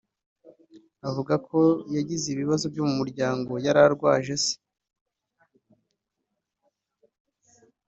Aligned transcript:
avuga 1.09 1.33
ko 1.47 1.59
yagize 1.95 2.25
ibibazo 2.29 2.65
byo 2.73 2.83
mu 2.87 2.93
muryango 2.99 3.51
yari 3.65 3.79
arwaje 3.85 4.35
se 4.43 4.55